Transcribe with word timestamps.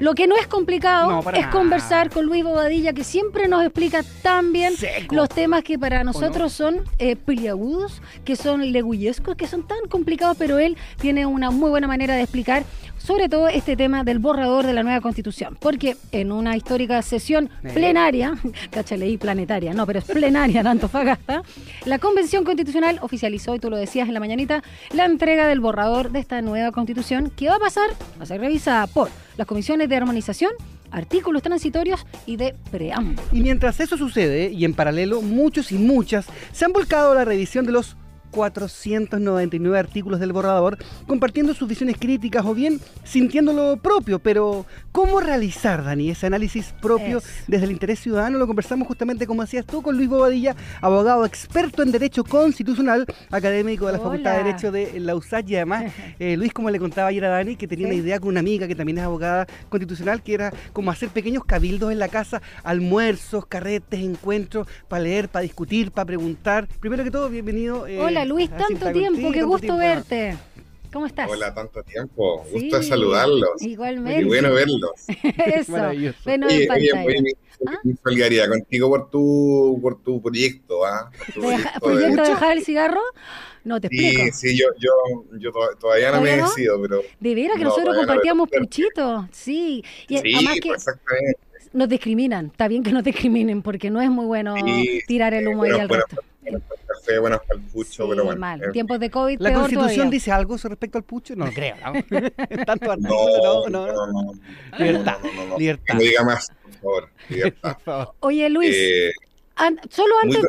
Lo 0.00 0.14
que 0.14 0.26
no 0.26 0.36
es 0.36 0.46
complicado 0.46 1.22
es 1.34 1.46
conversar 1.48 2.10
con 2.10 2.26
Luis 2.26 2.44
Bobadilla, 2.44 2.92
que 2.92 3.04
siempre 3.04 3.48
nos 3.48 3.62
explica 3.62 4.02
tan 4.22 4.52
bien 4.52 4.74
los 5.10 5.28
temas 5.28 5.64
que 5.64 5.78
para 5.78 6.04
nosotros 6.04 6.52
son 6.52 6.82
eh, 6.98 7.16
peliagudos, 7.16 8.02
que 8.24 8.36
son 8.36 8.72
leguyescos, 8.72 9.36
que 9.36 9.46
son 9.46 9.66
tan 9.66 9.78
complicados, 9.88 10.36
pero 10.38 10.58
él 10.58 10.76
tiene 11.00 11.26
una 11.26 11.50
muy 11.50 11.70
buena 11.70 11.86
manera 11.86 12.14
de 12.14 12.22
explicar 12.22 12.64
sobre 12.98 13.28
todo 13.28 13.48
este 13.48 13.76
tema 13.76 14.04
del 14.04 14.18
borrador 14.18 14.66
de 14.66 14.72
la 14.72 14.82
nueva 14.82 15.00
constitución, 15.00 15.56
porque 15.60 15.96
en 16.12 16.32
una 16.32 16.56
histórica 16.56 17.00
sesión 17.02 17.50
plenaria, 17.62 18.38
cacha 18.70 18.96
leí 18.96 19.16
planetaria, 19.16 19.74
no, 19.74 19.86
pero 19.86 20.00
es 20.00 20.04
plenaria 20.04 20.62
de 20.62 20.68
Antofagasta, 20.68 21.42
la 21.84 21.98
convención 21.98 22.44
constitucional 22.44 22.98
oficializó, 23.02 23.54
y 23.54 23.58
tú 23.58 23.70
lo 23.70 23.76
decías 23.76 24.08
en 24.08 24.14
la 24.14 24.20
mañanita, 24.20 24.62
la 24.92 25.04
entrega 25.04 25.46
del 25.46 25.60
borrador 25.60 26.10
de 26.10 26.18
esta 26.18 26.42
nueva 26.42 26.72
constitución 26.72 27.30
que 27.30 27.48
va 27.48 27.56
a 27.56 27.60
pasar 27.60 27.90
a 28.20 28.26
ser 28.26 28.40
revisada 28.40 28.86
por 28.86 29.08
las 29.36 29.46
comisiones 29.46 29.88
de 29.88 29.96
armonización 29.96 30.52
artículos 30.90 31.42
transitorios 31.42 32.06
y 32.26 32.36
de 32.36 32.54
preámbulo. 32.70 33.20
Y 33.32 33.40
mientras 33.40 33.80
eso 33.80 33.96
sucede, 33.96 34.50
y 34.50 34.64
en 34.64 34.74
paralelo, 34.74 35.22
muchos 35.22 35.72
y 35.72 35.78
muchas 35.78 36.26
se 36.52 36.64
han 36.64 36.72
volcado 36.72 37.12
a 37.12 37.14
la 37.14 37.24
revisión 37.24 37.66
de 37.66 37.72
los 37.72 37.96
499 38.30 39.78
artículos 39.78 40.20
del 40.20 40.32
borrador, 40.32 40.78
compartiendo 41.06 41.54
sus 41.54 41.68
visiones 41.68 41.96
críticas 41.98 42.44
o 42.44 42.54
bien 42.54 42.80
sintiendo 43.04 43.52
lo 43.52 43.76
propio. 43.76 44.18
Pero, 44.18 44.66
¿cómo 44.92 45.20
realizar, 45.20 45.84
Dani, 45.84 46.10
ese 46.10 46.26
análisis 46.26 46.74
propio 46.80 47.20
desde 47.46 47.64
el 47.64 47.72
interés 47.72 48.00
ciudadano? 48.00 48.38
Lo 48.38 48.46
conversamos 48.46 48.88
justamente, 48.88 49.26
como 49.26 49.42
hacías 49.42 49.66
tú, 49.66 49.82
con 49.82 49.96
Luis 49.96 50.08
Bobadilla, 50.08 50.54
abogado 50.80 51.24
experto 51.24 51.82
en 51.82 51.92
Derecho 51.92 52.24
Constitucional, 52.24 53.06
académico 53.30 53.86
de 53.86 53.92
la 53.92 53.98
Facultad 53.98 54.32
de 54.32 54.44
Derecho 54.44 54.72
de 54.72 55.00
la 55.00 55.14
USAC. 55.14 55.48
Y 55.48 55.56
además, 55.56 55.92
eh, 56.18 56.36
Luis, 56.36 56.52
como 56.52 56.70
le 56.70 56.78
contaba 56.78 57.08
ayer 57.08 57.24
a 57.24 57.28
Dani, 57.28 57.56
que 57.56 57.66
tenía 57.66 57.86
una 57.86 57.96
idea 57.96 58.20
con 58.20 58.30
una 58.30 58.40
amiga 58.40 58.66
que 58.66 58.74
también 58.74 58.98
es 58.98 59.04
abogada 59.04 59.46
constitucional, 59.68 60.22
que 60.22 60.34
era 60.34 60.52
como 60.72 60.90
hacer 60.90 61.08
pequeños 61.08 61.44
cabildos 61.44 61.92
en 61.92 61.98
la 61.98 62.08
casa, 62.08 62.42
almuerzos, 62.62 63.46
carretes, 63.46 64.00
encuentros, 64.00 64.66
para 64.88 65.02
leer, 65.02 65.28
para 65.28 65.42
discutir, 65.42 65.90
para 65.90 66.06
preguntar. 66.06 66.68
Primero 66.80 67.04
que 67.04 67.10
todo, 67.10 67.28
bienvenido. 67.28 67.86
Eh, 67.86 68.00
Hola 68.00 68.17
Luis, 68.24 68.50
tanto 68.50 68.92
tiempo, 68.92 69.32
qué 69.32 69.42
gusto 69.42 69.76
verte. 69.76 70.36
¿Cómo 70.92 71.06
estás? 71.06 71.28
Hola, 71.30 71.52
tanto 71.52 71.82
tiempo. 71.82 72.44
Gusto 72.50 72.78
de 72.78 72.82
saludarlos. 72.82 73.60
Igualmente. 73.60 74.22
Y 74.22 74.24
bueno 74.24 74.52
verlos. 74.52 74.92
Eso. 75.46 75.72
Bueno, 76.24 76.48
en 76.48 76.66
pantalla. 76.66 77.04
¿Ah? 77.66 77.80
solidaridad 78.04 78.48
contigo 78.48 78.88
por 78.88 79.10
tu, 79.10 79.78
por 79.82 80.00
tu 80.02 80.22
proyecto. 80.22 80.86
¿ah? 80.86 81.10
proyecto, 81.34 82.22
de... 82.22 82.28
dejar 82.28 82.56
el 82.56 82.64
cigarro? 82.64 83.00
No, 83.64 83.80
te 83.80 83.88
explico. 83.88 84.22
Sí, 84.32 84.50
sí, 84.50 84.58
yo, 84.58 84.66
yo, 84.78 85.38
yo 85.38 85.50
todavía 85.78 86.12
no 86.12 86.22
me 86.22 86.34
he 86.34 86.36
decidido, 86.36 86.80
pero... 86.80 87.02
De 87.18 87.34
veras 87.34 87.58
que 87.58 87.64
nosotros 87.64 87.96
compartíamos 87.96 88.48
puchitos, 88.48 89.26
sí. 89.32 89.84
Y 90.08 90.18
sí, 90.18 90.34
además 90.34 90.60
que 90.62 90.68
exactamente. 90.70 91.40
nos 91.72 91.88
discriminan. 91.88 92.46
Está 92.46 92.68
bien 92.68 92.82
que 92.82 92.92
nos 92.92 93.02
discriminen 93.02 93.60
porque 93.62 93.90
no 93.90 94.00
es 94.00 94.08
muy 94.08 94.24
bueno 94.24 94.54
tirar 95.06 95.34
el 95.34 95.48
humo 95.48 95.64
ahí 95.64 95.72
al 95.72 95.88
resto 95.88 96.16
café, 97.08 97.18
buenas 97.18 97.40
para 97.40 97.60
el 97.60 97.66
pucho, 97.66 98.08
pero 98.08 98.24
bueno. 98.24 98.40
Mal. 98.40 98.72
Tiempos 98.72 99.00
de 99.00 99.10
COVID, 99.10 99.40
¿La 99.40 99.52
Constitución 99.52 100.10
dice 100.10 100.32
algo 100.32 100.56
respecto 100.56 100.98
al 100.98 101.04
pucho? 101.04 101.34
No 101.36 101.46
lo 101.46 101.52
creo, 101.52 101.76
¿no? 101.76 101.92
Tanto 102.66 102.92
artículo, 102.92 103.68
no, 103.68 103.86
no, 103.86 103.86
no. 103.86 104.06
no, 104.06 104.22
no. 104.22 104.32
Libertad, 104.78 105.18
libertad. 105.58 105.94
No 105.94 106.00
diga 106.00 106.24
más, 106.24 106.48
por 106.62 106.72
favor. 106.74 107.08
Libertad. 107.28 108.08
Oye, 108.20 108.48
Luis, 108.50 108.74
eh, 108.76 109.12
solo 109.90 110.14
antes... 110.22 110.42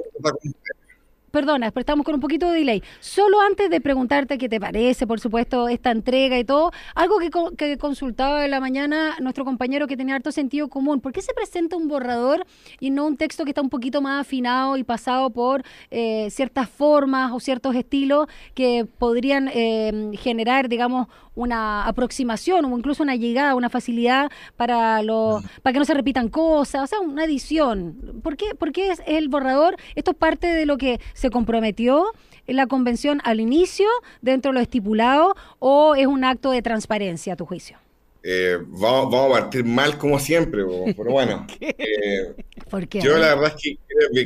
Perdona, 1.32 1.72
pero 1.72 1.82
estamos 1.82 2.06
con 2.06 2.16
un 2.16 2.22
poquito 2.22 2.50
de 2.50 2.60
delay. 2.60 2.84
Solo 3.00 3.40
antes 3.42 3.70
de 3.70 3.82
preguntarte 3.82 4.38
qué 4.38 4.50
te 4.50 4.60
parece, 4.60 5.06
por 5.06 5.20
supuesto, 5.20 5.68
esta 5.70 5.92
entrega 5.92 6.40
y 6.40 6.44
todo, 6.44 6.72
algo 6.96 7.20
que, 7.20 7.30
que 7.58 7.78
consultaba 7.78 8.46
en 8.46 8.52
la 8.52 8.60
mañana 8.60 9.16
nuestro 9.20 9.46
compañero 9.46 9.88
que 9.88 9.98
tenía 9.98 10.16
harto 10.16 10.32
sentido 10.32 10.70
común. 10.70 11.02
¿Por 11.02 11.14
qué 11.14 11.22
se 11.22 11.34
presenta 11.34 11.76
un 11.76 11.88
borrador 11.88 12.46
y 12.80 12.90
no 12.90 13.06
un 13.06 13.18
texto 13.18 13.44
que 13.44 13.52
está 13.52 13.62
un 13.62 13.70
poquito 13.70 14.02
más 14.02 14.22
afinado 14.22 14.78
y 14.78 14.84
pasado 14.84 15.30
por 15.30 15.64
eh, 15.92 16.30
ciertas 16.32 16.70
formas 16.70 17.32
o 17.32 17.40
ciertos 17.40 17.76
estilos 17.76 18.28
que 18.54 18.86
podrían 18.98 19.50
eh, 19.54 20.12
generar, 20.14 20.70
digamos, 20.70 21.08
una 21.40 21.88
aproximación 21.88 22.66
o 22.66 22.78
incluso 22.78 23.02
una 23.02 23.16
llegada, 23.16 23.56
una 23.56 23.70
facilidad 23.70 24.30
para, 24.58 25.02
los, 25.04 25.44
para 25.62 25.74
que 25.74 25.80
no 25.80 25.86
se 25.86 25.94
repitan 25.94 26.28
cosas, 26.28 26.84
o 26.84 26.88
sea, 26.88 27.00
una 27.00 27.24
edición. 27.24 28.20
¿Por 28.22 28.36
qué, 28.36 28.56
¿Por 28.56 28.74
qué 28.74 28.92
es 28.92 29.02
el 29.08 29.30
borrador? 29.30 29.78
Esto 29.96 30.12
es 30.12 30.18
parte 30.18 30.48
de 30.48 30.66
lo 30.66 30.78
que 30.78 31.00
se 31.14 31.30
comprometió 31.30 32.12
en 32.46 32.56
la 32.58 32.68
convención 32.68 33.22
al 33.24 33.40
inicio, 33.40 33.88
dentro 34.22 34.52
de 34.52 34.56
lo 34.56 34.60
estipulado, 34.60 35.36
o 35.60 35.96
es 35.96 36.08
un 36.08 36.26
acto 36.26 36.52
de 36.52 36.62
transparencia, 36.62 37.34
a 37.34 37.36
tu 37.36 37.46
juicio? 37.46 37.78
Eh, 38.22 38.58
vamos, 38.68 39.14
a 39.14 39.42
partir 39.42 39.64
mal 39.64 39.98
como 39.98 40.20
siempre, 40.20 40.64
pero 40.98 41.12
bueno. 41.12 41.48
Eh, 41.62 42.36
¿Por 42.70 42.88
qué? 42.88 43.02
Yo 43.02 43.18
la 43.18 43.36
verdad 43.36 43.56
es 43.56 43.78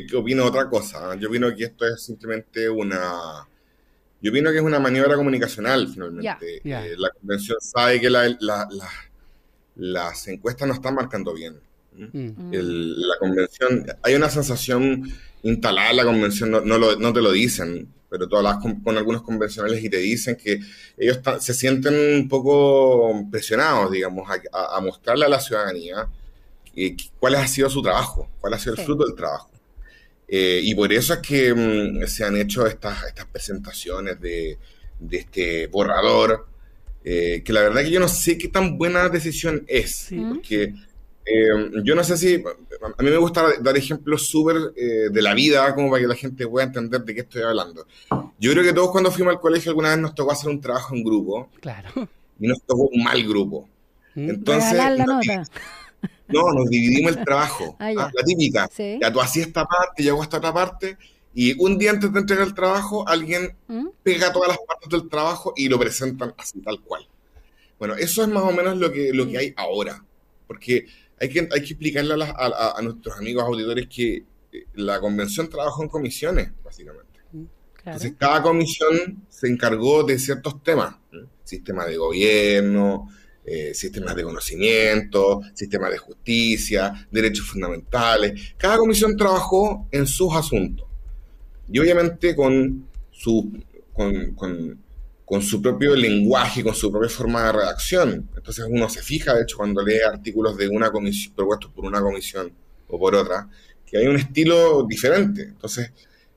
que, 0.08 0.16
opino 0.16 0.44
otra 0.44 0.68
cosa. 0.68 1.14
Yo 1.16 1.28
opino 1.28 1.54
que 1.54 1.64
esto 1.64 1.86
es 1.86 2.02
simplemente 2.02 2.68
una... 2.68 3.46
Yo 4.24 4.30
opino 4.30 4.50
que 4.50 4.56
es 4.56 4.62
una 4.62 4.80
maniobra 4.80 5.16
comunicacional, 5.16 5.86
finalmente. 5.86 6.62
Eh, 6.64 6.94
la 6.96 7.10
convención 7.10 7.58
sabe 7.60 8.00
que 8.00 8.08
las 9.76 10.28
encuestas 10.28 10.66
no 10.66 10.72
están 10.72 10.94
marcando 10.94 11.34
bien. 11.34 11.60
Mm. 11.96 12.50
la 12.50 13.18
convención, 13.20 13.86
hay 14.02 14.14
una 14.14 14.28
sensación 14.28 15.12
instalada 15.44 15.92
la 15.92 16.04
convención, 16.04 16.50
no, 16.50 16.62
no, 16.62 17.12
te 17.12 17.20
lo 17.20 17.30
dicen, 17.32 17.86
pero 18.08 18.26
tú 18.26 18.38
hablas 18.38 18.56
con, 18.56 18.96
algunos 18.96 19.22
convencionales 19.22 19.84
y 19.84 19.90
te 19.90 19.98
dicen 19.98 20.36
que 20.36 20.58
ellos 20.96 21.20
se 21.40 21.52
sienten 21.52 21.94
un 21.94 22.26
poco 22.26 23.26
presionados, 23.30 23.92
digamos, 23.92 24.26
a, 24.52 24.80
mostrarle 24.80 25.26
a 25.26 25.28
la 25.28 25.38
ciudadanía 25.38 26.08
eh, 26.74 26.96
cuál 27.20 27.34
ha 27.34 27.46
sido 27.46 27.68
su 27.68 27.82
trabajo, 27.82 28.26
cuál 28.40 28.54
ha 28.54 28.58
sido 28.58 28.74
el 28.74 28.80
fruto 28.80 29.04
del 29.04 29.14
trabajo. 29.14 29.50
Eh, 30.26 30.60
y 30.62 30.74
por 30.74 30.92
eso 30.92 31.14
es 31.14 31.20
que 31.20 31.54
mm, 31.54 32.06
se 32.06 32.24
han 32.24 32.36
hecho 32.36 32.66
estas, 32.66 33.04
estas 33.04 33.26
presentaciones 33.26 34.20
de, 34.20 34.58
de 34.98 35.16
este 35.16 35.66
borrador, 35.66 36.46
eh, 37.04 37.42
que 37.44 37.52
la 37.52 37.60
verdad 37.60 37.82
que 37.82 37.90
yo 37.90 38.00
no 38.00 38.08
sé 38.08 38.38
qué 38.38 38.48
tan 38.48 38.78
buena 38.78 39.08
decisión 39.08 39.64
es, 39.68 40.08
porque 40.30 40.74
eh, 41.26 41.70
yo 41.82 41.94
no 41.94 42.04
sé 42.04 42.16
si, 42.16 42.34
a 42.36 43.02
mí 43.02 43.10
me 43.10 43.16
gusta 43.16 43.44
dar 43.60 43.76
ejemplos 43.76 44.26
súper 44.26 44.56
eh, 44.76 45.08
de 45.10 45.22
la 45.22 45.34
vida, 45.34 45.74
como 45.74 45.90
para 45.90 46.02
que 46.02 46.08
la 46.08 46.14
gente 46.14 46.46
pueda 46.46 46.66
entender 46.66 47.02
de 47.02 47.14
qué 47.14 47.20
estoy 47.20 47.42
hablando. 47.42 47.86
Yo 48.38 48.52
creo 48.52 48.62
que 48.62 48.72
todos 48.72 48.90
cuando 48.90 49.10
fuimos 49.10 49.34
al 49.34 49.40
colegio 49.40 49.70
alguna 49.70 49.90
vez 49.90 49.98
nos 49.98 50.14
tocó 50.14 50.32
hacer 50.32 50.50
un 50.50 50.60
trabajo 50.60 50.94
en 50.94 51.04
grupo. 51.04 51.50
Claro. 51.60 52.08
Y 52.38 52.46
nos 52.46 52.62
tocó 52.62 52.88
un 52.92 53.02
mal 53.02 53.22
grupo. 53.26 53.68
¿Mm? 54.14 54.30
Entonces, 54.30 55.50
no, 56.28 56.52
nos 56.52 56.68
dividimos 56.68 57.16
el 57.16 57.24
trabajo. 57.24 57.76
Ah, 57.78 57.92
ah, 57.96 58.10
la 58.12 58.22
típica. 58.24 58.68
Ya 59.00 59.12
tú 59.12 59.20
hacías 59.20 59.48
esta 59.48 59.64
parte, 59.64 60.02
yo 60.02 60.12
hago 60.12 60.22
esta 60.22 60.38
otra 60.38 60.52
parte. 60.52 60.96
Y 61.34 61.60
un 61.60 61.78
día 61.78 61.90
antes 61.90 62.12
de 62.12 62.20
entregar 62.20 62.46
el 62.46 62.54
trabajo, 62.54 63.06
alguien 63.08 63.56
¿Mm? 63.66 63.88
pega 64.02 64.32
todas 64.32 64.48
las 64.48 64.58
partes 64.58 64.88
del 64.88 65.08
trabajo 65.08 65.52
y 65.56 65.68
lo 65.68 65.78
presentan 65.78 66.34
así, 66.38 66.60
tal 66.60 66.80
cual. 66.80 67.06
Bueno, 67.78 67.94
eso 67.96 68.22
es 68.22 68.28
más 68.28 68.44
o 68.44 68.52
menos 68.52 68.76
lo 68.78 68.92
que, 68.92 69.12
lo 69.12 69.26
que 69.26 69.38
hay 69.38 69.54
ahora. 69.56 70.04
Porque 70.46 70.86
hay 71.20 71.28
que, 71.28 71.40
hay 71.40 71.60
que 71.60 71.72
explicarle 71.72 72.14
a, 72.24 72.80
nuestros 72.82 73.18
amigos 73.18 73.44
auditores 73.44 73.88
que 73.88 74.24
eh, 74.52 74.66
la 74.74 75.00
convención 75.00 75.48
trabaja 75.48 75.82
en 75.82 75.88
comisiones, 75.88 76.52
básicamente. 76.62 77.20
Mm, 77.32 77.44
Entonces, 77.84 78.14
cada 78.16 78.40
comisión 78.40 79.24
se 79.28 79.48
encargó 79.48 80.04
de 80.04 80.18
ciertos 80.18 80.62
temas, 80.62 80.94
sistema 81.42 81.84
de 81.84 81.96
gobierno, 81.96 83.08
eh, 83.44 83.74
sistemas 83.74 84.16
de 84.16 84.22
conocimiento, 84.22 85.40
sistema 85.54 85.90
de 85.90 85.98
justicia, 85.98 87.06
derechos 87.10 87.46
fundamentales. 87.46 88.54
Cada 88.56 88.78
comisión 88.78 89.16
trabajó 89.16 89.88
en 89.90 90.06
sus 90.06 90.34
asuntos. 90.34 90.86
Y 91.70 91.78
obviamente 91.78 92.34
con 92.34 92.88
su, 93.10 93.62
con, 93.92 94.34
con 95.24 95.42
su 95.42 95.62
propio 95.62 95.96
lenguaje, 95.96 96.62
con 96.62 96.74
su 96.74 96.90
propia 96.90 97.08
forma 97.08 97.46
de 97.46 97.52
redacción. 97.52 98.28
Entonces 98.36 98.66
uno 98.68 98.88
se 98.88 99.02
fija, 99.02 99.34
de 99.34 99.42
hecho, 99.42 99.56
cuando 99.56 99.82
lee 99.82 100.00
artículos 100.06 100.56
de 100.56 100.68
una 100.68 100.90
comisión, 100.90 101.34
propuestos 101.34 101.70
por 101.72 101.84
una 101.84 102.00
comisión 102.00 102.52
o 102.88 102.98
por 102.98 103.14
otra, 103.14 103.48
que 103.86 103.98
hay 103.98 104.06
un 104.06 104.16
estilo 104.16 104.84
diferente. 104.86 105.42
Entonces, 105.42 105.92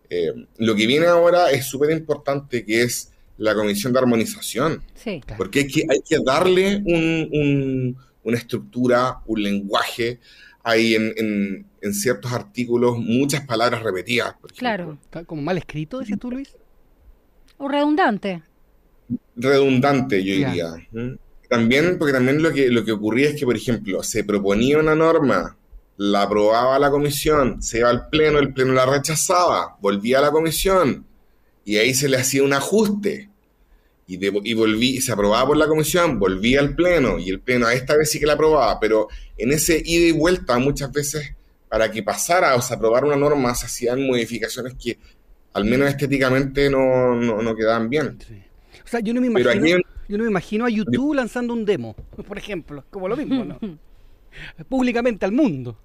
eh, 0.09 0.31
lo 0.57 0.75
que 0.75 0.87
viene 0.87 1.07
ahora 1.07 1.51
es 1.51 1.65
súper 1.65 1.91
importante, 1.91 2.63
que 2.65 2.83
es 2.83 3.11
la 3.37 3.55
comisión 3.55 3.93
de 3.93 3.99
armonización. 3.99 4.83
Sí, 4.95 5.21
Porque 5.37 5.59
hay 5.59 5.67
que, 5.67 5.85
hay 5.89 6.01
que 6.07 6.19
darle 6.23 6.81
una 8.23 8.37
estructura, 8.37 9.19
un 9.25 9.43
lenguaje. 9.43 10.19
Hay 10.63 10.95
en, 10.95 11.13
en, 11.81 11.93
ciertos 11.93 12.33
artículos 12.33 12.97
muchas 12.97 13.45
palabras 13.45 13.81
repetidas. 13.81 14.35
claro. 14.57 14.97
¿Como 15.25 15.41
mal 15.41 15.57
escrito, 15.57 15.99
dices 15.99 16.19
tú, 16.19 16.31
Luis? 16.31 16.55
O 17.57 17.69
redundante 17.69 18.43
redundante, 19.35 20.23
yo 20.23 20.33
diría. 20.33 20.73
También, 21.49 21.97
porque 21.97 22.13
también 22.13 22.41
lo 22.41 22.51
que, 22.51 22.69
lo 22.69 22.83
que 22.83 22.91
ocurría 22.91 23.29
es 23.29 23.39
que, 23.39 23.45
por 23.45 23.55
ejemplo, 23.55 24.03
se 24.03 24.23
proponía 24.23 24.79
una 24.79 24.95
norma, 24.95 25.57
la 25.95 26.23
aprobaba 26.23 26.77
la 26.77 26.91
comisión, 26.91 27.61
se 27.61 27.79
iba 27.79 27.89
al 27.89 28.09
pleno, 28.09 28.39
el 28.39 28.53
pleno 28.53 28.73
la 28.73 28.85
rechazaba, 28.85 29.77
volvía 29.79 30.19
a 30.19 30.23
la 30.23 30.31
comisión 30.31 31.06
y 31.67 31.75
ahí 31.75 31.93
se 31.93 32.07
le 32.07 32.15
hacía 32.15 32.43
un 32.43 32.53
ajuste. 32.53 33.29
y, 34.07 34.25
y 34.25 34.53
volví, 34.53 35.01
se 35.01 35.11
aprobaba 35.11 35.47
por 35.47 35.57
la 35.57 35.67
comisión, 35.67 36.17
volvía 36.17 36.61
al 36.61 36.75
pleno 36.75 37.19
y 37.19 37.27
el 37.27 37.41
pleno 37.41 37.67
a 37.67 37.73
esta 37.73 37.97
vez 37.97 38.09
sí 38.09 38.21
que 38.21 38.25
la 38.25 38.33
aprobaba, 38.33 38.79
pero 38.79 39.09
en 39.37 39.51
ese 39.51 39.83
ida 39.83 40.07
y 40.07 40.11
vuelta 40.13 40.57
muchas 40.59 40.93
veces 40.93 41.33
para 41.67 41.91
que 41.91 42.03
pasara 42.03 42.55
o 42.55 42.61
se 42.61 42.73
aprobara 42.73 43.05
una 43.05 43.17
norma 43.17 43.53
se 43.53 43.65
hacían 43.65 44.07
modificaciones 44.07 44.75
que 44.81 44.97
al 45.51 45.65
menos 45.65 45.89
estéticamente 45.89 46.69
no, 46.69 47.15
no, 47.15 47.53
quedaban 47.53 47.89
bien. 47.89 48.17
O 48.85 48.87
sea, 48.87 49.01
yo 49.01 49.13
no 49.13 49.19
me 49.19 49.27
imagino, 49.27 49.79
yo 50.07 50.17
no 50.17 50.23
me 50.23 50.29
imagino 50.29 50.63
a 50.63 50.69
YouTube 50.69 51.15
lanzando 51.15 51.51
un 51.51 51.65
demo, 51.65 51.97
por 52.29 52.37
ejemplo, 52.37 52.85
como 52.89 53.09
lo 53.09 53.17
mismo, 53.17 53.43
¿no? 53.43 53.59
Públicamente 54.69 55.25
al 55.25 55.33
mundo. 55.33 55.77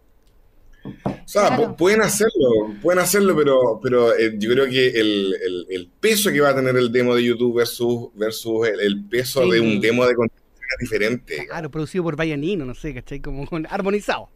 O 0.84 1.28
sea, 1.28 1.76
pueden 1.76 2.02
hacerlo, 2.02 2.74
pueden 2.82 3.00
hacerlo, 3.00 3.36
pero, 3.36 3.80
pero 3.82 4.16
eh, 4.16 4.34
yo 4.36 4.50
creo 4.50 4.66
que 4.66 4.88
el, 4.88 5.90
peso 6.00 6.30
que 6.30 6.40
va 6.40 6.50
a 6.50 6.54
tener 6.54 6.76
el 6.76 6.90
demo 6.90 7.14
de 7.14 7.24
YouTube 7.24 7.56
versus, 7.56 8.08
versus 8.14 8.66
el, 8.66 9.04
peso 9.04 9.46
de 9.48 9.60
un 9.60 9.80
demo 9.80 10.04
de 10.06 10.14
contenido 10.14 10.42
es 10.74 10.78
diferente. 10.80 11.46
Claro, 11.46 11.70
producido 11.70 12.04
por 12.04 12.16
Bayanino, 12.16 12.64
no 12.64 12.74
sé, 12.74 12.94
¿cachai? 12.94 13.20
Como 13.20 13.46
armonizado. 13.68 14.30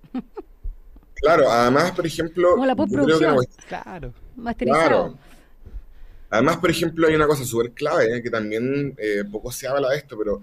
Claro, 1.15 1.51
además, 1.51 1.93
por 1.93 2.07
ejemplo... 2.07 2.51
Como 2.53 2.67
la 2.67 2.77
postproducción. 2.77 3.39
Claro. 3.67 4.13
Masterizado. 4.37 5.19
Además, 6.29 6.59
por 6.59 6.71
ejemplo, 6.71 7.09
hay 7.09 7.15
una 7.15 7.27
cosa 7.27 7.45
súper 7.45 7.73
clave, 7.73 8.17
eh, 8.17 8.23
que 8.23 8.31
también 8.31 8.95
eh, 8.99 9.25
poco 9.31 9.51
se 9.51 9.67
habla 9.67 9.89
de 9.89 9.97
esto, 9.97 10.17
pero 10.19 10.43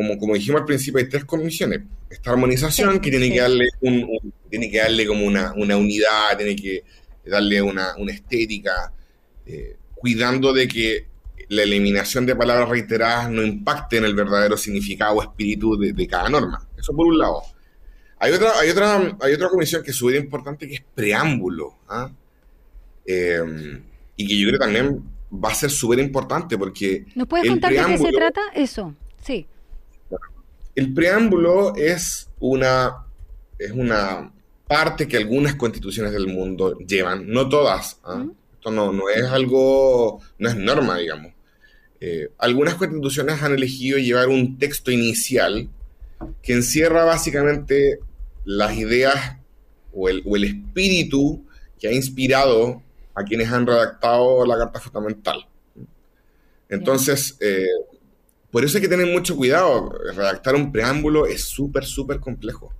como, 0.00 0.18
como 0.18 0.34
dijimos 0.34 0.62
al 0.62 0.66
principio, 0.66 0.98
hay 0.98 1.10
tres 1.10 1.26
comisiones. 1.26 1.82
Esta 2.08 2.30
armonización 2.30 3.00
que 3.00 3.10
tiene 3.10 3.30
que 3.30 3.38
darle 3.38 3.68
un, 3.82 4.32
tiene 4.48 4.70
que 4.70 4.78
darle 4.78 5.06
como 5.06 5.26
una, 5.26 5.52
unidad, 5.54 6.38
tiene 6.38 6.56
que 6.56 6.84
darle 7.26 7.60
una, 7.60 7.94
estética, 8.08 8.94
eh, 9.44 9.76
cuidando 9.94 10.54
de 10.54 10.66
que 10.66 11.06
la 11.50 11.64
eliminación 11.64 12.24
de 12.24 12.34
palabras 12.34 12.70
reiteradas 12.70 13.30
no 13.30 13.42
impacte 13.42 13.98
en 13.98 14.06
el 14.06 14.14
verdadero 14.14 14.56
significado 14.56 15.16
o 15.16 15.22
espíritu 15.22 15.76
de, 15.76 16.06
cada 16.08 16.30
norma. 16.30 16.66
Eso 16.78 16.96
por 16.96 17.06
un 17.06 17.18
lado. 17.18 17.42
Hay 18.20 18.32
otra, 18.32 18.58
hay 18.58 18.70
otra, 18.70 19.16
hay 19.20 19.34
otra 19.34 19.50
comisión 19.50 19.82
que 19.82 19.90
es 19.90 19.96
súper 19.98 20.16
importante 20.16 20.66
que 20.66 20.76
es 20.76 20.84
preámbulo. 20.94 21.74
¿ah? 21.88 22.10
Eh, 23.04 23.82
y 24.16 24.26
que 24.26 24.38
yo 24.38 24.48
creo 24.48 24.58
que 24.58 24.64
también 24.64 25.02
va 25.32 25.50
a 25.50 25.54
ser 25.54 25.70
súper 25.70 25.98
importante 25.98 26.56
porque... 26.56 27.04
¿Nos 27.14 27.28
puedes 27.28 27.46
contar 27.50 27.70
de 27.70 27.84
qué 27.84 27.98
se 27.98 28.12
trata 28.12 28.40
eso? 28.54 28.94
Sí. 29.22 29.46
El 30.80 30.94
preámbulo 30.94 31.76
es 31.76 32.30
una, 32.38 33.04
es 33.58 33.70
una 33.70 34.32
parte 34.66 35.06
que 35.06 35.18
algunas 35.18 35.54
constituciones 35.56 36.10
del 36.10 36.26
mundo 36.26 36.78
llevan, 36.78 37.28
no 37.28 37.50
todas. 37.50 38.00
¿ah? 38.02 38.24
Esto 38.54 38.70
no, 38.70 38.90
no, 38.90 39.10
es 39.10 39.24
algo, 39.24 40.22
no 40.38 40.48
es 40.48 40.56
norma, 40.56 40.96
digamos. 40.96 41.34
Eh, 42.00 42.30
algunas 42.38 42.76
constituciones 42.76 43.42
han 43.42 43.52
elegido 43.52 43.98
llevar 43.98 44.28
un 44.28 44.56
texto 44.56 44.90
inicial 44.90 45.68
que 46.42 46.54
encierra 46.54 47.04
básicamente 47.04 47.98
las 48.46 48.74
ideas 48.74 49.36
o 49.92 50.08
el, 50.08 50.22
o 50.24 50.34
el 50.34 50.44
espíritu 50.44 51.44
que 51.78 51.88
ha 51.88 51.92
inspirado 51.92 52.82
a 53.14 53.22
quienes 53.24 53.52
han 53.52 53.66
redactado 53.66 54.46
la 54.46 54.56
Carta 54.56 54.80
Fundamental. 54.80 55.46
Entonces, 56.70 57.36
eh, 57.40 57.66
por 58.50 58.64
eso 58.64 58.78
hay 58.78 58.82
que 58.82 58.88
tener 58.88 59.06
mucho 59.06 59.36
cuidado. 59.36 59.90
Redactar 60.14 60.54
un 60.54 60.72
preámbulo 60.72 61.26
es 61.26 61.44
súper, 61.44 61.84
súper 61.84 62.18
complejo. 62.18 62.72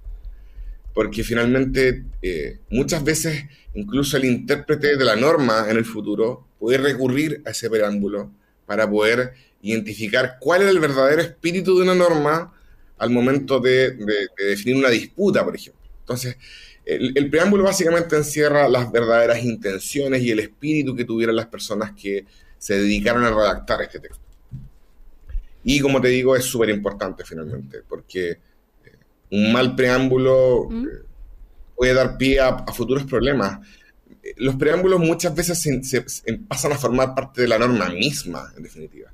Porque 0.94 1.22
finalmente, 1.22 2.04
eh, 2.22 2.58
muchas 2.70 3.04
veces, 3.04 3.44
incluso 3.74 4.16
el 4.16 4.24
intérprete 4.24 4.96
de 4.96 5.04
la 5.04 5.14
norma 5.14 5.66
en 5.68 5.76
el 5.76 5.84
futuro 5.84 6.46
puede 6.58 6.78
recurrir 6.78 7.42
a 7.46 7.50
ese 7.50 7.70
preámbulo 7.70 8.32
para 8.66 8.90
poder 8.90 9.34
identificar 9.62 10.38
cuál 10.40 10.62
es 10.62 10.68
el 10.68 10.80
verdadero 10.80 11.22
espíritu 11.22 11.76
de 11.76 11.84
una 11.84 11.94
norma 11.94 12.52
al 12.98 13.10
momento 13.10 13.60
de, 13.60 13.96
definir 14.36 14.76
una 14.76 14.90
disputa, 14.90 15.44
por 15.44 15.54
ejemplo. 15.54 15.80
Entonces, 16.00 16.36
el, 16.84 17.12
el, 17.16 17.30
preámbulo 17.30 17.64
básicamente 17.64 18.16
encierra 18.16 18.68
las 18.68 18.90
verdaderas 18.90 19.42
intenciones 19.44 20.22
y 20.22 20.32
el 20.32 20.40
espíritu 20.40 20.96
que 20.96 21.04
tuvieran 21.04 21.36
las 21.36 21.46
personas 21.46 21.92
que 21.92 22.24
se 22.58 22.74
dedicaron 22.74 23.24
a 23.24 23.30
redactar 23.30 23.80
este 23.82 24.00
texto. 24.00 24.29
Y 25.64 25.80
como 25.80 26.00
te 26.00 26.08
digo, 26.08 26.36
es 26.36 26.44
súper 26.44 26.70
importante 26.70 27.24
finalmente, 27.24 27.82
porque 27.88 28.30
eh, 28.30 28.38
un 29.30 29.52
mal 29.52 29.74
preámbulo 29.74 30.68
mm. 30.70 30.84
eh, 30.84 30.88
puede 31.76 31.94
dar 31.94 32.16
pie 32.16 32.40
a, 32.40 32.64
futuros 32.72 33.04
problemas. 33.04 33.60
Los 34.36 34.56
preámbulos 34.56 35.00
muchas 35.00 35.34
veces 35.34 35.60
se, 35.60 36.02
pasan 36.48 36.72
a 36.72 36.78
formar 36.78 37.14
parte 37.14 37.42
de 37.42 37.48
la 37.48 37.58
norma 37.58 37.88
misma, 37.88 38.52
en 38.56 38.62
definitiva. 38.62 39.12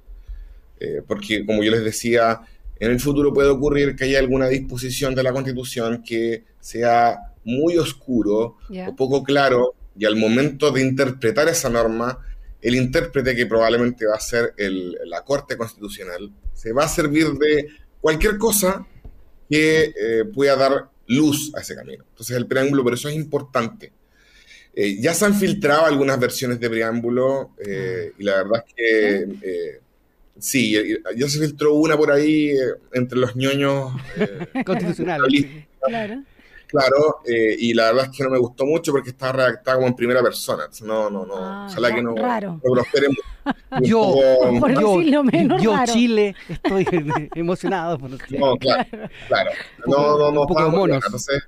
Eh, 0.78 1.02
porque, 1.06 1.46
como 1.46 1.62
yo 1.62 1.70
les 1.70 1.84
decía, 1.84 2.40
en 2.78 2.90
el 2.90 3.00
futuro 3.00 3.32
puede 3.32 3.48
ocurrir 3.48 3.96
que 3.96 4.04
haya 4.04 4.18
alguna 4.18 4.48
disposición 4.48 5.14
de 5.14 5.22
la 5.22 5.32
Constitución 5.32 6.02
que 6.02 6.44
sea 6.60 7.18
muy 7.44 7.78
oscuro 7.78 8.56
o 8.86 8.96
poco 8.96 9.22
claro, 9.22 9.74
y 9.98 10.04
al 10.04 10.16
momento 10.16 10.70
de 10.70 10.82
interpretar 10.82 11.48
esa 11.48 11.70
norma, 11.70 12.18
el 12.66 12.74
intérprete 12.74 13.36
que 13.36 13.46
probablemente 13.46 14.06
va 14.06 14.16
a 14.16 14.20
ser 14.20 14.52
la 14.58 15.22
Corte 15.22 15.56
Constitucional 15.56 16.32
se 16.52 16.72
va 16.72 16.84
a 16.84 16.88
servir 16.88 17.28
de 17.34 17.68
cualquier 18.00 18.38
cosa 18.38 18.84
que 19.48 19.84
eh, 19.84 20.24
pueda 20.34 20.56
dar 20.56 20.90
luz 21.06 21.52
a 21.54 21.60
ese 21.60 21.76
camino. 21.76 22.04
Entonces 22.08 22.36
el 22.36 22.46
preámbulo, 22.46 22.82
por 22.82 22.94
eso 22.94 23.08
es 23.08 23.14
importante. 23.14 23.92
Eh, 24.74 25.00
ya 25.00 25.14
se 25.14 25.26
han 25.26 25.36
filtrado 25.36 25.86
algunas 25.86 26.18
versiones 26.18 26.58
de 26.58 26.68
preámbulo 26.68 27.52
eh, 27.64 28.12
y 28.18 28.24
la 28.24 28.42
verdad 28.42 28.64
es 28.66 28.74
que 28.74 29.80
sí, 30.40 30.72
ya 31.16 31.28
se 31.28 31.38
filtró 31.38 31.74
una 31.74 31.96
por 31.96 32.10
ahí 32.10 32.50
entre 32.92 33.18
los 33.18 33.36
ñoños 33.36 33.92
constitucionales. 34.66 35.46
Claro. 35.86 36.24
Claro, 36.66 37.20
eh, 37.24 37.54
y 37.58 37.74
la 37.74 37.86
verdad 37.92 38.08
es 38.10 38.16
que 38.16 38.24
no 38.24 38.30
me 38.30 38.38
gustó 38.38 38.66
mucho 38.66 38.90
porque 38.92 39.10
estaba 39.10 39.32
redactada 39.32 39.76
como 39.76 39.88
en 39.88 39.94
primera 39.94 40.20
persona. 40.22 40.68
No, 40.82 41.08
no, 41.08 41.24
no. 41.24 41.36
Ah, 41.36 41.66
ojalá 41.70 41.94
que 41.94 42.02
no, 42.02 42.14
no 42.14 42.60
prospere 42.60 43.08
Yo, 43.82 44.16
yo, 45.02 45.02
yo 45.58 45.76
Chile, 45.84 46.34
estoy 46.48 46.86
emocionado 47.34 47.98
por 47.98 48.10
No, 48.10 48.56
claro, 48.56 48.84
claro. 49.28 49.50
No, 49.86 50.18
no, 50.18 50.32
no. 50.32 50.40
Un 50.42 50.46
poco 50.48 50.70
monos. 50.70 51.04
Entonces, 51.04 51.44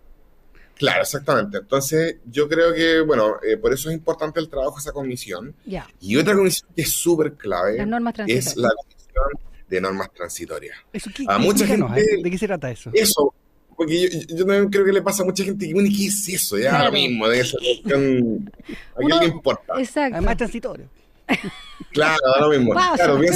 claro, 0.77 1.03
exactamente. 1.03 1.59
Entonces, 1.59 2.19
yo 2.27 2.49
creo 2.49 2.73
que, 2.73 3.01
bueno, 3.01 3.37
eh, 3.43 3.57
por 3.57 3.73
eso 3.73 3.91
es 3.91 3.97
importante 3.97 4.39
el 4.39 4.49
trabajo 4.49 4.77
de 4.77 4.81
esa 4.81 4.93
comisión. 4.93 5.55
Y 6.01 6.17
otra 6.17 6.35
comisión 6.35 6.71
que 6.77 6.83
es 6.83 6.93
súper 6.93 7.35
clave 7.35 7.79
es 8.29 8.57
la 8.57 8.69
comisión 8.71 9.49
de 9.69 9.81
normas 9.81 10.13
transitorias. 10.13 10.77
a 11.27 11.39
mucha 11.39 11.67
gente, 11.67 12.03
¿De 12.23 12.31
qué 12.31 12.39
se 12.39 12.47
trata 12.47 12.71
eso? 12.71 12.91
Eso, 12.95 13.35
porque 13.79 14.11
yo, 14.11 14.19
yo, 14.29 14.45
también 14.45 14.69
creo 14.71 14.85
que 14.85 14.93
le 14.93 15.03
pasa 15.03 15.23
a 15.23 15.27
mucha 15.27 15.45
gente 15.45 15.65
que, 15.65 15.73
bueno, 15.73 15.89
¿qué 15.89 16.07
es 16.07 16.29
eso? 16.29 16.59
Ya 16.59 16.85
lo 16.85 16.91
mismo, 16.91 17.29
de 17.29 17.39
eso. 17.39 17.57
¿A 17.59 17.89
quién 17.89 18.51
le 19.21 19.27
importa? 19.27 19.75
Exacto. 19.79 20.17
Además, 20.17 20.37
transitorio. 20.37 20.89
Claro, 21.93 22.19
lo 22.41 22.49
mismo. 22.51 22.73
claro, 22.73 23.15
Uno 23.15 23.27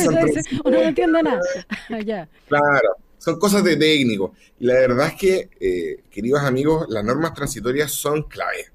no 0.64 0.82
entiende 0.82 1.22
nada. 1.22 1.40
ya. 2.04 2.28
Claro, 2.48 2.96
son 3.18 3.38
cosas 3.38 3.62
de 3.62 3.76
técnico. 3.76 4.34
Y 4.58 4.66
la 4.66 4.74
verdad 4.74 5.08
es 5.08 5.14
que, 5.14 5.50
eh, 5.60 6.02
queridos 6.10 6.42
amigos, 6.42 6.86
las 6.88 7.04
normas 7.04 7.34
transitorias 7.34 7.92
son 7.92 8.24
clave. 8.24 8.66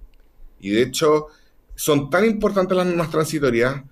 Y 0.62 0.70
de 0.70 0.84
hecho, 0.84 1.28
son 1.76 2.10
tan 2.10 2.26
importantes 2.26 2.78
las 2.78 2.88
normas 2.88 3.12
transitorias 3.12 3.84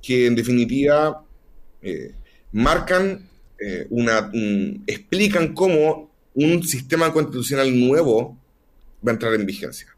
que 0.00 0.26
en 0.26 0.34
definitiva 0.34 1.22
eh, 1.82 2.14
marcan 2.52 3.28
eh, 3.60 3.86
una, 3.90 4.30
explican 4.86 5.52
cómo 5.52 6.11
un 6.34 6.62
sistema 6.62 7.12
constitucional 7.12 7.78
nuevo 7.78 8.38
va 9.06 9.10
a 9.10 9.14
entrar 9.14 9.34
en 9.34 9.46
vigencia. 9.46 9.94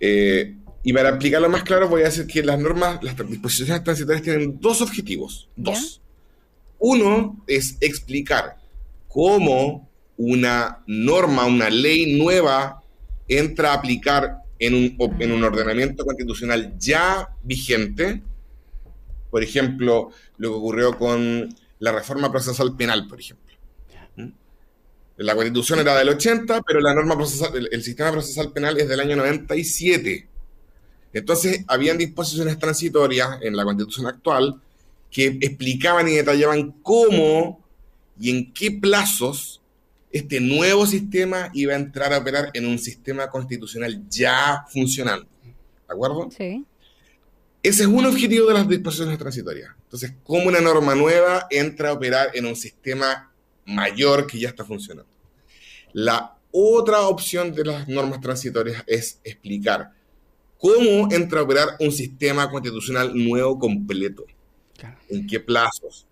Eh, 0.00 0.54
y 0.82 0.92
para 0.92 1.10
aplicarlo 1.10 1.48
más 1.48 1.64
claro, 1.64 1.88
voy 1.88 2.02
a 2.02 2.06
decir 2.06 2.26
que 2.26 2.42
las 2.42 2.58
normas, 2.58 3.02
las 3.02 3.16
disposiciones 3.28 3.82
transitorias 3.82 4.22
tienen 4.22 4.60
dos 4.60 4.80
objetivos. 4.80 5.48
Dos. 5.56 6.00
Uno 6.78 7.42
es 7.46 7.76
explicar 7.80 8.56
cómo 9.08 9.88
una 10.16 10.82
norma, 10.86 11.46
una 11.46 11.70
ley 11.70 12.16
nueva 12.18 12.82
entra 13.28 13.72
a 13.72 13.74
aplicar 13.74 14.38
en 14.58 14.74
un, 14.74 14.96
en 15.20 15.32
un 15.32 15.44
ordenamiento 15.44 16.04
constitucional 16.04 16.74
ya 16.78 17.28
vigente. 17.42 18.22
Por 19.30 19.42
ejemplo, 19.42 20.10
lo 20.38 20.50
que 20.50 20.56
ocurrió 20.56 20.96
con 20.96 21.54
la 21.78 21.92
reforma 21.92 22.30
procesal 22.30 22.76
penal, 22.76 23.06
por 23.08 23.20
ejemplo. 23.20 23.45
La 25.16 25.34
constitución 25.34 25.78
era 25.78 25.96
del 25.96 26.10
80, 26.10 26.62
pero 26.62 26.80
la 26.80 26.94
norma 26.94 27.16
procesal, 27.16 27.68
el, 27.70 27.82
sistema 27.82 28.12
procesal 28.12 28.52
penal 28.52 28.78
es 28.78 28.88
del 28.88 29.00
año 29.00 29.16
97. 29.16 30.28
Entonces, 31.14 31.64
habían 31.68 31.96
disposiciones 31.96 32.58
transitorias 32.58 33.38
en 33.40 33.56
la 33.56 33.64
constitución 33.64 34.06
actual 34.06 34.60
que 35.10 35.38
explicaban 35.40 36.08
y 36.08 36.16
detallaban 36.16 36.72
cómo 36.82 37.64
y 38.20 38.30
en 38.30 38.52
qué 38.52 38.70
plazos 38.70 39.62
este 40.12 40.40
nuevo 40.40 40.86
sistema 40.86 41.50
iba 41.54 41.72
a 41.72 41.76
entrar 41.76 42.12
a 42.12 42.18
operar 42.18 42.50
en 42.52 42.66
un 42.66 42.78
sistema 42.78 43.30
constitucional 43.30 44.02
ya 44.10 44.64
funcionando. 44.70 45.26
¿De 45.44 45.94
acuerdo? 45.94 46.28
Sí. 46.36 46.64
Ese 47.62 47.82
es 47.82 47.88
un 47.88 48.04
objetivo 48.04 48.46
de 48.48 48.54
las 48.54 48.68
disposiciones 48.68 49.18
transitorias. 49.18 49.70
Entonces, 49.84 50.12
¿cómo 50.24 50.48
una 50.48 50.60
norma 50.60 50.94
nueva 50.94 51.46
entra 51.50 51.88
a 51.88 51.92
operar 51.94 52.30
en 52.34 52.46
un 52.46 52.56
sistema 52.56 53.32
mayor 53.66 54.26
que 54.26 54.38
ya 54.38 54.48
está 54.48 54.64
funcionando? 54.64 55.10
La 55.92 56.36
otra 56.50 57.02
opción 57.02 57.52
de 57.52 57.64
las 57.64 57.88
normas 57.88 58.20
transitorias 58.20 58.82
es 58.86 59.20
explicar 59.24 59.92
cómo 60.58 61.08
entra 61.10 61.40
a 61.40 61.42
operar 61.42 61.68
un 61.80 61.92
sistema 61.92 62.50
constitucional 62.50 63.12
nuevo 63.14 63.58
completo. 63.58 64.24
¿En 65.08 65.26
qué 65.26 65.40
plazos? 65.40 66.06